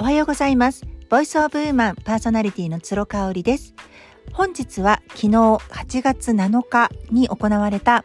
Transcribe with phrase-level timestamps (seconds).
[0.00, 0.86] おはようございます。
[1.08, 3.74] ボイスオブウーマンパーソナリティの鶴香織です。
[4.32, 8.04] 本日は昨日8月7日に行われた、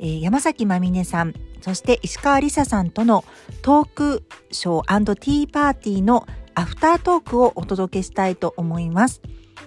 [0.00, 3.24] えー山崎まみねさん、そして石川りささんとの
[3.62, 6.26] トークショーティーパーティーの
[6.56, 9.22] アフタートークをお届けしたいと思います。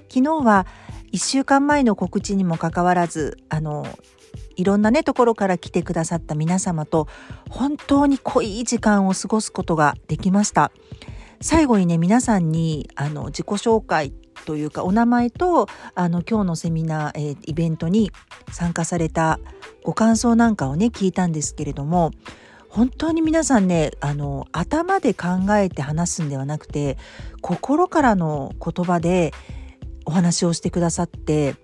[0.09, 0.67] 昨日は
[1.13, 3.87] 1週間前の告知にもかかわらず、あの、
[4.57, 7.07] いろんなね、ところから来てくださった皆様と
[7.49, 10.73] 本当に濃い時間を過ごすことができました。
[11.43, 14.13] 最後にね、皆さんにあの自己紹介
[14.45, 18.11] というかお名前とあの今日のセミナー、えーイベントに
[18.53, 19.41] 参加された
[19.83, 22.11] ご感想なんかをね、聞いたんですけれども、
[22.69, 26.97] 本当に皆さんね、あの、頭で考えて話すんではなくて、
[27.41, 29.33] 心からの言葉で
[30.05, 31.55] お話をしてくださって、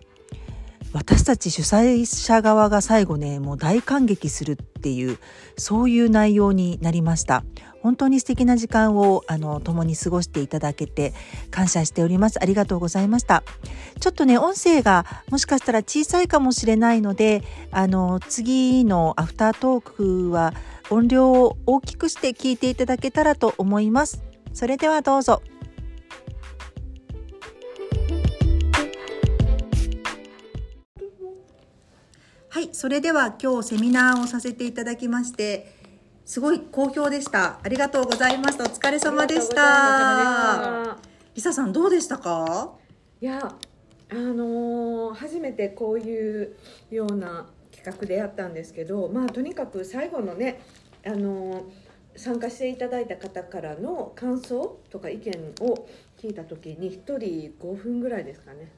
[0.91, 5.19] 私たち主催者側が最後ね、もう大感激するっていう、
[5.55, 7.43] そういう内容になりました。
[7.81, 11.13] 本当に素敵な時間を、あの、共に過ごしていただけて
[11.51, 12.41] 感謝しております。
[12.41, 13.43] ありがとうございました。
[13.99, 20.53] ちょっとね、音声がもしかしたら小さいかもしれないので、あの、次のアフタートークは
[20.89, 24.23] 音量を大きくして聞いていただけたらと思います。
[24.53, 25.41] それではどうぞ。
[32.51, 35.71] はい、それでは今日セミナーをさせていただきまして、
[36.25, 37.59] すごい好評でした。
[37.61, 38.63] ありがとうございました。
[38.63, 40.97] お疲れ様でした。
[41.35, 42.71] リサさんどうでしたか？
[43.21, 43.55] いや
[44.11, 46.55] あのー初めてこういう
[46.89, 50.59] ような企画でやったんですけどまあとにかく最後のね
[51.05, 51.63] あのー
[52.15, 55.87] 参加していただいた方からの感想とか意見を
[56.19, 58.71] 聞いた時に1人5分ぐらいですかね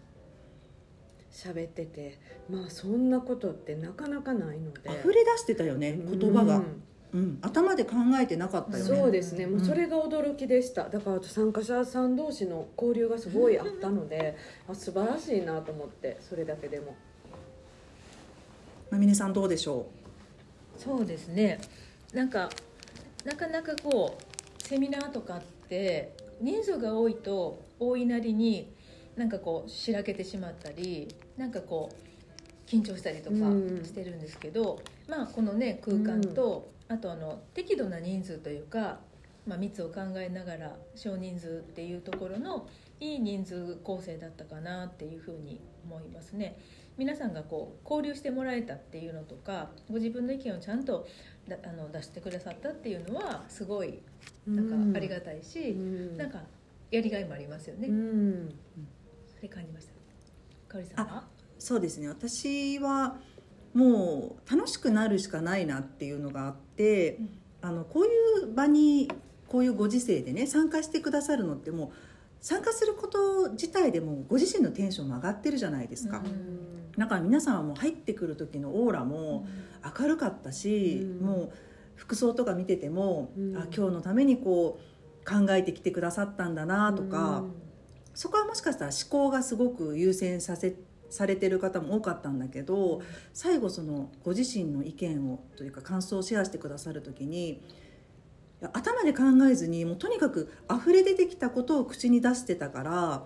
[1.32, 4.90] 喋っててまあそんなことってなかなかないので。
[5.00, 6.64] 溢れ出してたよね言葉が、う
[7.14, 7.22] うん。
[7.22, 8.96] ん頭で考えてなかったよね。
[8.96, 9.46] そうですね。
[9.46, 14.36] もううんそれが驚きでした、だから参加者さん同士の交流がすごいあったので
[14.68, 16.96] あ素晴らしいなと思ってそれだけでも。
[18.90, 19.88] まみねさんどうでしょ
[20.78, 21.59] そうですね。
[22.14, 22.50] なんか
[23.24, 28.74] なかなかこうセミナーとかって人数が多いと多いなりに
[29.22, 33.84] なんかこうしらけてしまったりなんかこう緊張したりとかうん。
[33.86, 38.98] してるんですけど、まあこのね空間と、あとあの適度な人数というか、
[39.46, 42.68] まあ、密を考えながら少人数っていうところの
[43.00, 46.58] いい人数構成だったかなっていうふうに思いますね。
[46.98, 51.08] 皆さんがこう交流してもらえたっていうのとかご自分の意見をちゃんと
[51.48, 54.00] だあの出してくださったっていうのはすごい
[54.48, 56.18] なんかありがたいし、うん。
[56.18, 56.40] なんか
[56.92, 58.50] やりがいもありますよね、うん
[59.41, 59.94] それ感じました。
[60.68, 61.22] かおりさんは？
[61.22, 61.24] う
[61.57, 62.07] そうですね。
[62.07, 63.16] 私は
[63.74, 67.29] もう楽しくなるしかないなっていうのがあって、うん。
[67.63, 69.12] あのこういう場に
[69.47, 71.90] こういうご時世でね参加してくださるのってもう
[72.40, 76.91] 参加すること自体でもご自身のテンションも上がってるじゃないですか、うん。
[76.96, 79.47] だから皆さんはもう入ってくる時のオーラも
[80.00, 81.25] 明るかったし、うん。
[81.25, 81.52] もう
[81.96, 83.58] 服装とか見てても、うん。
[83.58, 87.44] あ今日のためにこう考えてきてくださったんだなとか、
[88.13, 90.75] そこはもしかしたら思考がすごく優先させ
[91.09, 93.01] されてる方も多かったんだけど
[93.33, 97.61] 最後そのご自身の意見をというか感想をシェアしてくださる時に
[98.73, 103.23] 頭で考えずにもうとにかく溢れ出てきたことを口に出してたから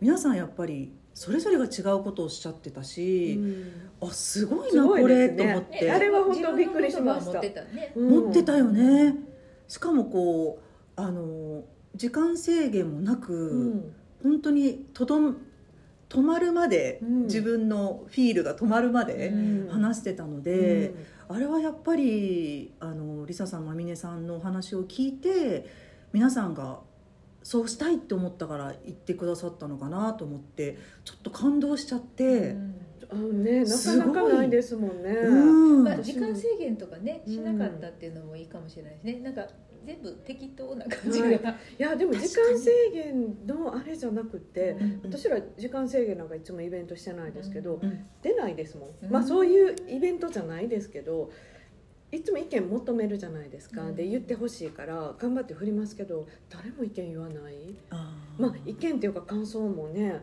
[0.00, 3.90] 皆さんやっぱりそれぞれが違うことをおっしゃってたうし、ん。
[4.00, 7.32] あすごいすなこれ、と思って、ねあれは本当びっくりしました。
[7.32, 7.92] 持ってたね。
[7.96, 8.08] うん。
[8.26, 9.16] 持ってたよね。
[9.66, 10.60] しかもこ
[10.96, 11.64] うあの
[11.96, 15.36] 時間制限もなく、うん本当にとどん
[16.08, 17.22] 止まるまで、うん。
[17.24, 19.68] 自分のフィールが止まるまでうん。
[19.68, 20.94] 話してたので、
[21.28, 25.66] あれはやっぱりあのリサさんまみねさんのお話を聞いて
[26.12, 26.80] 皆さんが
[27.42, 32.74] そうしたいって思ったから言ってくださったのかなと思ってちょっと感動しちゃって、うん。
[33.10, 35.10] あのねなかすごないかないですもんね。
[35.10, 35.30] う
[35.80, 35.84] ん。
[35.84, 39.20] まあ、時間制限とかねうんしなかったっていうのもいいかもしれないですね。
[39.20, 39.46] なんか
[39.84, 41.38] 全部適当な感じが、はい。
[41.78, 45.00] いやでも時間制限のあれじゃなくてうん。
[45.04, 48.06] 私ら時間制限なんかいつもイベントしてないですけど、うん。
[48.22, 49.10] 出ないですもん、うん。
[49.10, 51.30] まあそういうイベントじゃないですけど
[52.10, 53.94] いつも意見求めるじゃないですか、うん。
[53.96, 57.74] で言ってほしいから頑張って振りますけど誰も意見言わない。
[58.38, 60.22] まあ意見っていうか感想もね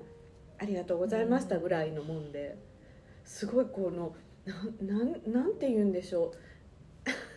[0.57, 2.57] ありがとうございましたぐらいのもんで
[3.23, 4.15] すごいこの
[4.45, 6.31] なんなんなんて言うんでしょう。
[6.31, 6.37] あ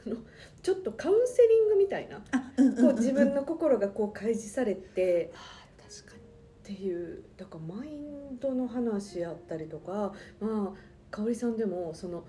[0.09, 0.17] の
[0.63, 2.23] ちょっとカウンセリングみたいな。
[2.33, 5.33] あう自分の心がこう開示されて。
[5.79, 12.25] 確かにっていうだからマインドの話やったりとかまあ香織さんでもその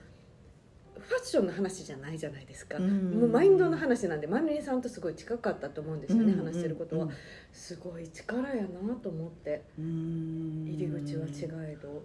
[1.00, 7.12] ファッションの話じゃないじゃないですか、うんもうマインドの話なんでまみれさんとすごい近かったと思うんですよね、うん話してることは、うん
[7.52, 9.64] すごい力やなと思って。
[9.78, 10.66] うん。
[10.68, 12.04] 入り口は違えど。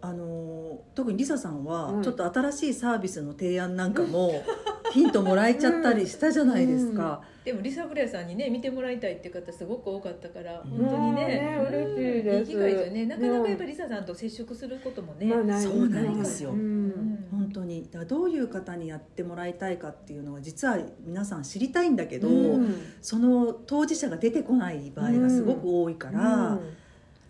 [0.00, 2.02] あの特にリサさんはうん。
[2.02, 4.44] ちょっと新しいサービスの提案なんかも
[4.92, 10.70] ヒントもらえちゃったりしたじゃないですか、でもリサ・フレアさんにね見てもらいたいっていう方すごく多かったからうん。
[10.70, 11.58] 本当にね。
[11.68, 12.50] 嬉しいです。
[12.50, 13.06] いい機会ですよね。
[13.06, 16.50] なかなかやっぱりリサさんと接触することもね、まあないそうなんですよ。
[16.50, 16.58] うん。
[16.58, 17.84] うん本当に。
[17.84, 22.76] だからどういう方にやってもらいたいかっていうのは実は皆さん知りたいんだけど、うん。
[23.00, 26.58] その当事者が出てこない場合がすごく多いから、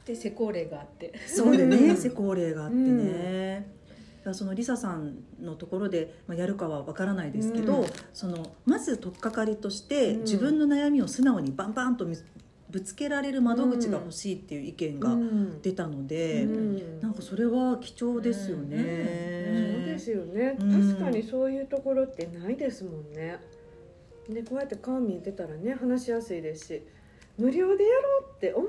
[0.05, 1.13] で施工例があって。
[1.27, 1.95] そうでうんね。
[1.97, 3.67] 施工例があってね、
[4.33, 7.87] そのリサさんのところで、まあ、やるかはわからないですけど、うん。
[8.13, 10.21] そのまず取っかかりとして、うん。
[10.23, 12.17] 自分の悩みを素直にバンバンとみ
[12.71, 15.63] ぶつけられる窓口が欲しいっていう意見がうん。
[15.63, 17.01] 出たので、うん。
[17.01, 18.77] なんかそれは貴重ですよそうね。
[19.87, 20.91] ですよね、うん。
[20.91, 23.39] 確かにそういうところってないですもんね。
[24.29, 26.83] でこうやって顔見えてたらね話しやすいですし
[27.39, 28.69] 無料でやろうって思っ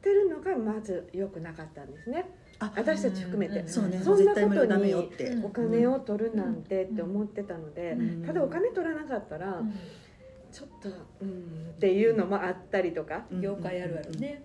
[0.00, 2.30] てるのがまず良くなかったんですね
[2.62, 4.00] あ私たち含めて、うんそうね。
[4.02, 5.44] そんな絶対無料ダことにメよって、うん。
[5.44, 8.24] お金を取るなんてって思ってたので、うん。
[8.24, 9.72] ただお金取らなかったら、うん。
[10.52, 10.88] ちょっと
[11.20, 13.40] うんっていうのもあったりとか、うん。
[13.40, 14.42] 業界あるあるね、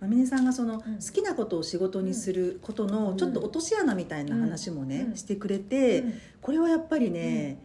[0.00, 0.80] まみねさんがそのうん。
[0.80, 3.16] 好きなことを仕事にすることのうん。
[3.16, 5.16] ちょっと落とし穴みたいな話もね、うん。
[5.16, 6.14] してくれて、うん。
[6.42, 7.58] これはやっぱりね、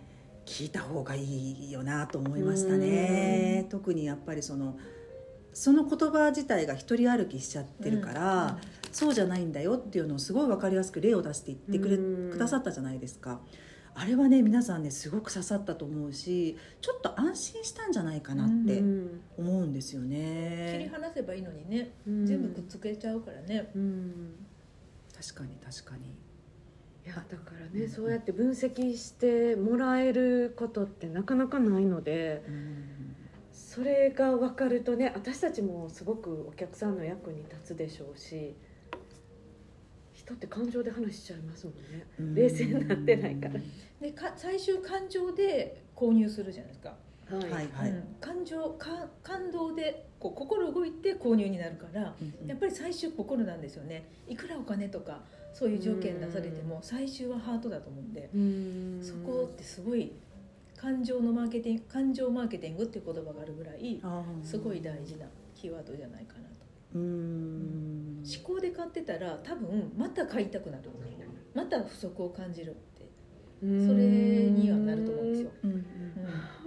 [0.46, 1.24] 聞いた方がい
[1.68, 4.78] いよなと思いましたね、特にやっぱりその
[5.54, 8.58] その言葉自体が一人歩きしちゃってるから、
[8.92, 12.32] そうじゃないんだよっていうのをすごい分かりやすく例を出して言ってくれ、うん。
[12.32, 13.42] くださったじゃないですか。
[13.94, 22.26] あれはね皆さんねすごく刺さったと思うしちょっと安心したんじゃないかなってうん思うんですよ切りね、離せばいいのにね、うん。
[22.26, 24.36] 全部くっつけちゃうからね、うん。
[25.14, 26.06] 確かに確かに。
[27.06, 33.16] いやだからね、そうやって分析してもらえることってなかなかないのでうん。
[33.52, 38.56] それが分かるとね私たちもすごくお客さんの役に立つでしょうし
[40.32, 42.06] 人って感情で話しちゃいますもんね。
[42.20, 42.36] うん。
[42.36, 43.54] 冷静になってないから。
[44.02, 46.96] でか最終感情で購入するじゃないですか、
[47.30, 47.50] はい。
[47.50, 48.04] はいはい、うん。
[48.20, 52.48] 感情か感動でこう心動いて購入になるからうんうん。
[52.48, 54.06] やっぱり最終心なんですよね。
[54.28, 55.22] いくらお金とか
[55.54, 59.00] そういう条件出されても最終はハートだと思うんでうん。
[59.04, 60.12] そこってすごい
[60.78, 64.02] 感情のマーケティング感情マーケティングっていう言葉があるぐらい
[64.44, 66.61] すごい大事なキーワードじゃないかなと
[66.94, 68.24] うーん。
[68.24, 70.90] 思考で買ってたら多分また買いたくなる
[71.54, 73.10] また不足を感じるって。
[73.64, 73.88] うん。
[73.88, 75.70] それにはなると思うんですよ、うん。
[75.72, 75.84] うんうん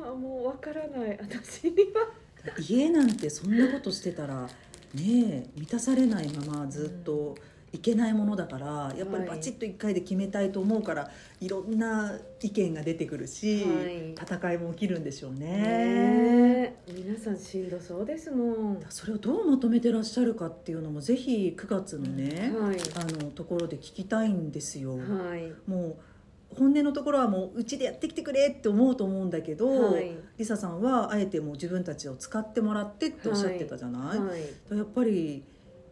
[0.06, 2.24] あもう分からない私には。
[2.58, 4.50] 家なんてそんなことしてたらね
[4.96, 7.34] え満たされないままずっと
[7.74, 11.10] いけないものだからやっぱりバチッと1回で決めたいと思うから
[11.40, 14.10] いろんな意見が出てくるし、はい。
[14.12, 16.76] 戦いも起きるんでしょうね。
[16.86, 18.44] 皆さんしんどそうですも
[18.74, 18.80] ん。
[18.90, 22.76] それをどうまとめてらっしゃるかっていうのもぜひ9月のね、はい。
[22.94, 24.96] あのところで聞きたいんですよ。
[24.96, 25.52] はい。
[25.68, 25.96] も
[26.52, 30.16] う本音のところはもううちでやってきてくれって思うと思うんだけど、はい。
[30.38, 34.76] リサさんはあえてもう自分たちを使ってもらってっておっしゃってたじゃない、はい。
[34.76, 35.42] やっぱり、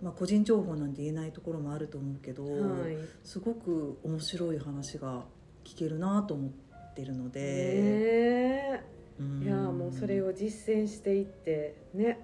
[0.03, 2.97] まあ、個人情報なんて言えないところもあると思うけど、はい。
[3.23, 5.25] すごく面白い話が
[5.65, 6.51] 聞けるなと思っ
[6.95, 8.85] てるので、ね
[9.21, 9.43] うん。
[9.43, 12.19] えいやもうそれを実践していってね、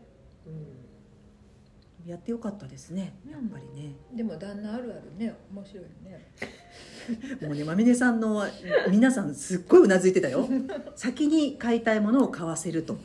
[2.04, 3.94] やってよかったですねやっぱりね。
[4.12, 6.26] でも旦那あるあるね面白いよね。
[7.47, 8.44] もうねまみねさんの
[8.90, 10.49] 皆さんすっごいうなずいてたよ。
[10.97, 12.97] 先に買いたいものを買わせると。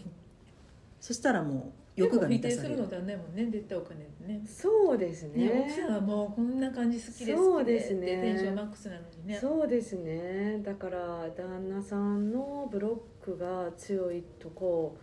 [0.99, 2.75] そしたらもう欲が満たされる。
[2.75, 5.49] 定するの旦那やもんね絶対お金でねうん、そうですね。
[5.49, 8.07] ね奥さんはもうこんな感じ好きですそうでですね。
[8.07, 9.37] テンションマックスなのにね。
[9.39, 10.59] そうですね。
[10.63, 14.97] だから旦那さんのブロックが強いとこ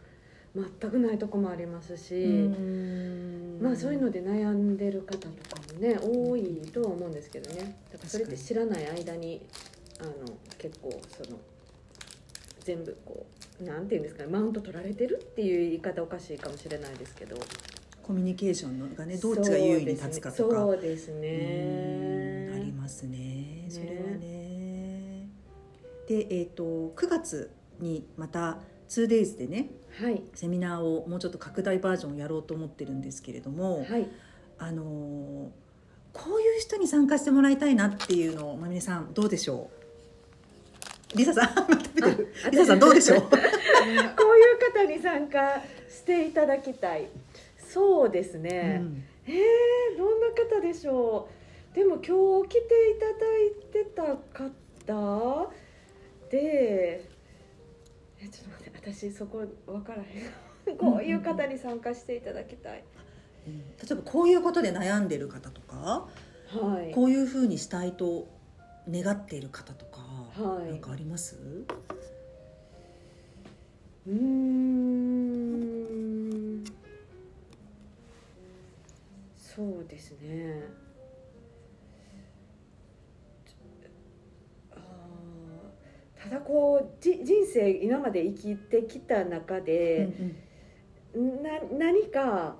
[0.54, 2.50] 全くないとこもありますし、
[3.61, 7.76] まあそういうので悩んでる方とかもね多いとは思うんですけどね。
[7.92, 9.40] だからそれって知らない間に
[10.00, 10.12] あの
[10.59, 11.38] 結構その
[12.64, 13.26] 全部こ
[13.60, 17.36] うなんていうんですかねマウント取られてるっていう言い方おかしいかもしれないですけど。
[18.02, 20.56] コミュニケーションのがねどっちが優位に立つかとか。
[20.56, 23.66] そうですうんねありますね。
[23.68, 25.28] それはね。
[26.08, 30.22] でえっ、と9月にまた 2days でねはい。
[30.34, 34.08] セミナーをもうちょっと拡大バージョンをやろうと思ってるんですけれども、はい。
[34.58, 35.48] あのー
[36.12, 39.79] こういう人に参加してもらいたいなっていうのをまみねさんどうでしょう？
[41.14, 41.48] リサさん
[42.50, 43.20] リサさんどうでしょう？
[43.26, 47.08] こういう方に参加していただきたい。
[47.58, 49.04] そうですね、うん。
[49.26, 51.28] えー、どんな方でしょ
[51.72, 51.74] う？
[51.74, 54.16] でも今日来ていただいてた
[54.86, 55.50] 方？
[56.30, 57.04] で
[58.22, 60.76] えちょっと待って私そこ分からへん。
[60.76, 62.84] こういう方に参加していただきたい、
[63.46, 63.58] うん。
[63.58, 66.08] 例えばこういうことで悩んでる方とか
[66.48, 66.92] はい。
[66.94, 68.28] こういうふうにしたいと
[68.88, 70.00] 願っている方とか、
[70.37, 70.70] はい。
[70.70, 71.37] なんかあります？
[74.06, 74.20] うーん。
[79.37, 80.62] そうですね。
[84.72, 86.22] あー。
[86.22, 90.08] ただこうじ人生今まで生きてきた中で、
[91.14, 92.56] な何か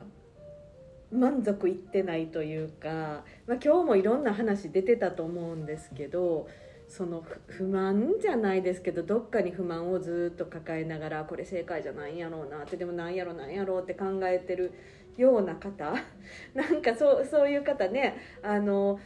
[1.13, 6.49] 満足いってないというか、まあ、今日もいろんな話出てたと思うんですけど
[6.91, 14.73] その不満じゃないですけどどっかに不満をずっと抱えながらこれ正解じゃないんやろうなってでもなんやろなんやろうって考えてる
[15.17, 15.95] ような方。
[16.53, 18.99] なんかそうそういう方ねあの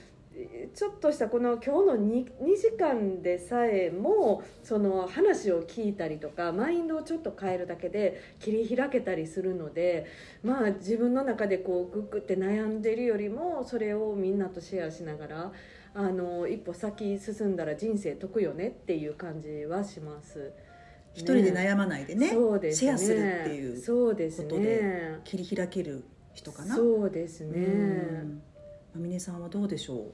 [0.74, 10.06] ちょっとしたこの今日の 2, 2時間でさえもその話を聞いたりとかマインドをちょっと変えるだけで切り開けたりするので
[10.42, 15.52] まあ自分の中でこうグッグって悩んでるよりもそれをみんなとシェアしながら
[15.94, 20.52] あの一歩先進んだら人生得よねっていう感じはします。
[21.12, 22.90] 一人で悩まないでねそうですね。
[22.90, 26.74] シェアするっていうそうですことねで切り開ける人かな？
[26.74, 27.60] そうですね。
[27.60, 27.60] う
[28.24, 28.42] ん。
[28.94, 30.10] まみねさんはどうでしょ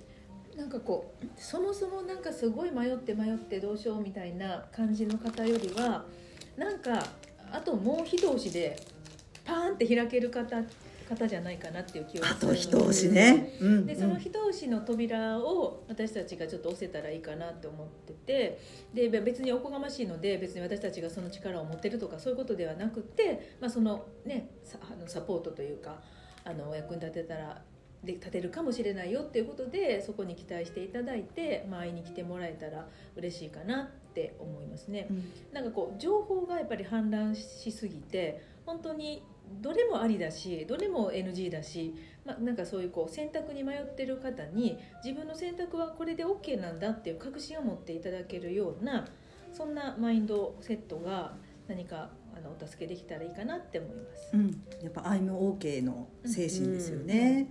[0.56, 6.04] なんかこうそもそもなんかすごい迷って迷ってどうしようみたいな感じの方よりは
[6.58, 7.02] なんか
[7.50, 8.76] あともう一押しで
[9.44, 10.62] パーンって開ける方
[11.11, 12.61] 方じゃないかなっていう気はするので。
[12.61, 18.59] と一押しね、うんでその一押しの扉を私たちがちょっと押せたらいいかなって思ってて。
[18.95, 26.00] で別におこがましいので別に私たちがその力を持ってるとかそういうことではなくて、まあ、そのねさあのサポートというか
[26.45, 27.62] あのお役に立てたら
[28.05, 35.07] で立てるかもしれないよっていうことでそこに期待していただいて、まあ、会いに来てもらえたら嬉しいかなって思いますね。
[35.11, 35.33] うん。
[35.52, 39.23] なんかこう情報がやっぱり氾濫しすぎて本当に
[39.61, 49.09] どれもありだしどれも NG だし、まあ、なんかそういうこう選択に迷ってる方に自分の選択はこれで OK なんだっていう確信を持っていただけるような
[49.53, 51.35] そんなマインドセットが
[51.67, 54.31] 何かあのお助けできたらいいかなって思います。
[54.35, 57.49] うん、やっぱ「I'm OK」の精神ですよね、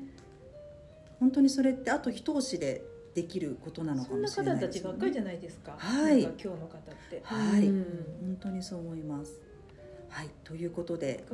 [1.20, 2.82] 本当にそれってあと一押しで
[3.14, 4.94] できることなのかそんなもしれない方たですよね。
[4.94, 5.76] ちばっかりじゃないですか。
[5.78, 6.22] はい。
[6.22, 7.22] 今日の方って。
[7.24, 8.06] はい、うん。
[8.22, 9.49] 本当にそう思います
[10.10, 11.26] はいということで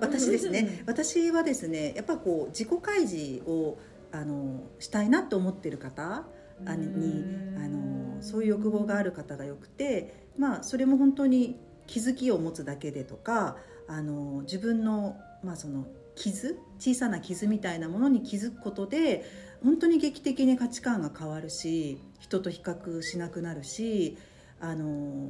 [0.00, 0.82] 私ですね。
[0.86, 3.78] 私はですねやっぱこう自己開示を
[4.12, 6.24] あのしたいなと思ってる方
[6.64, 7.62] あにうん。
[7.64, 13.56] あのそういう欲望がある方がよくてまあそれも本当に気づきを持つだけでとか
[13.88, 19.24] あの自分の,、まあその傷小さな傷みたいなものに気づくことで
[19.62, 24.16] 本当に劇的に価値観が変わるし人と比較しなくなるし
[24.60, 25.28] あの、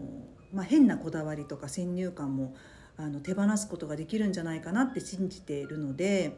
[0.52, 2.54] まあ、変なこだわりとか先入観も
[2.96, 6.36] あの手放すことができるんじゃないかなって信じているので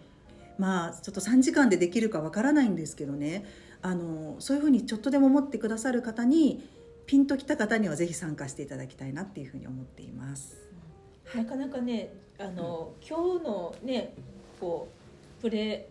[0.59, 3.45] まあちょっと3時間でできるかわからないんですけどね
[3.83, 6.69] あのそういうふうにちょっとでも思ってくださる方に
[7.07, 10.57] ピンときた方にはぜひ参加していただきたいなっていうふうに思っています。
[11.35, 14.15] なかなかねあの、今日のね
[14.61, 14.89] こ
[15.39, 15.89] うプレ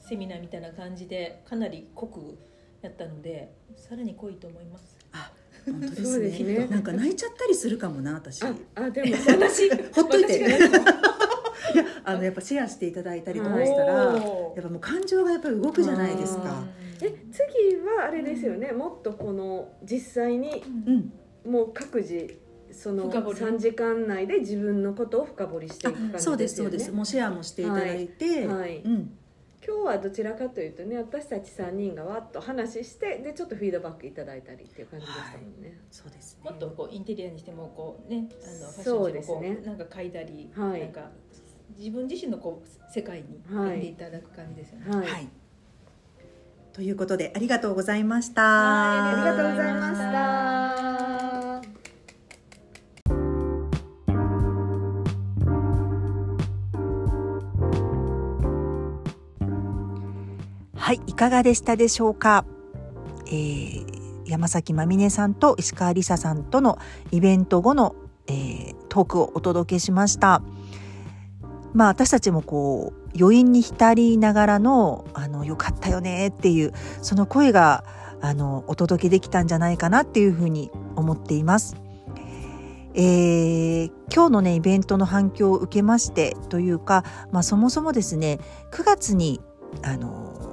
[0.00, 2.38] セミナーみたいな感じでかなり濃く
[2.82, 4.97] やったのでさらに濃いと思います。
[5.66, 6.24] あ本当ですね。
[6.24, 6.66] ですね。
[6.68, 8.42] なんか泣いちゃったりするかもな私。
[8.42, 10.38] ああでも私ほっといて。
[11.74, 16.64] いやあのやっぱシェアしていただいたりとかしたら、やっぱもう感情がやっぱり動くじゃないですか。
[17.02, 22.38] え次はあれですよね、もっとこの実際にうん、もう各自
[22.72, 23.40] その深掘り。
[23.40, 26.20] 3時間内で自分のことを深掘りしていく感じですよね。
[26.20, 26.92] そうですそうです。
[26.92, 28.58] もうシェアもしていただいて、はい。
[28.58, 28.82] はい。
[28.84, 29.18] うん、
[29.68, 36.50] 今日はどちらかというとね私たち3人がわっと話してでちょっとフィードバックいただいたりっていう感じでしたもんね、そうですね。
[36.50, 41.10] もっとこうインテリアにしてもこうねあのファッシそうョンにしてもこですねうなんか書いたり、はいなんか
[41.76, 44.96] 自分自身のこう世界に入っていただく感じですよね。
[44.96, 45.28] はい、はい。
[46.72, 49.12] ということでありがとうございました。
[49.12, 51.47] ありがとうございました
[60.88, 62.46] はい、いかがでしたでしょうか？
[63.26, 66.78] えー山崎まみねさんと石川梨沙さんとの
[67.10, 67.94] イベント後の、
[68.26, 70.40] えートークをお届けしました。
[71.74, 77.84] まあ私たちもこう余韻に浸りながらのあの良かったよねっていうその声が
[78.22, 81.76] あのお届けできたんじゃないかなっていうふうに思っています。
[82.94, 88.38] えー今日のねイベントの反響を受けましてというか、まあ、そもそもですね
[88.72, 89.42] 9月に
[89.82, 90.47] あの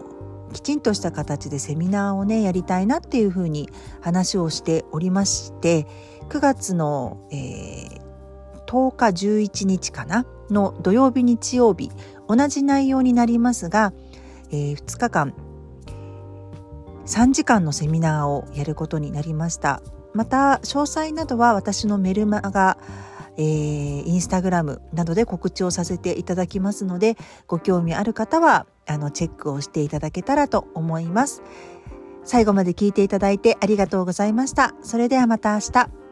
[0.56, 3.70] きちんとした形でセミナーをねやりたいなっていうふうに
[4.00, 5.86] 話をしておりまして
[6.30, 8.02] 9月の、えー、
[8.66, 11.92] 10日11日かなの土曜日日曜日
[12.30, 13.92] 同じ内容になりますが、
[14.50, 15.34] えー、2日間
[17.06, 19.82] 3時間のセミナーをやることになりました。
[20.14, 22.78] また詳細などは私のメルマガ
[23.38, 31.42] えー、インスタグラムなどで告知をさせていただきますのでご興味ある方はあのチェックをしていただけたらと思います。
[32.24, 34.74] 最後まで聞いていただいてありがとうございました。
[34.82, 36.05] それではまた明日。